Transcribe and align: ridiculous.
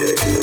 ridiculous. 0.00 0.39